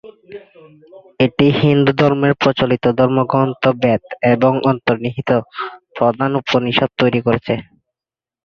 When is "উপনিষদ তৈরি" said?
6.41-7.19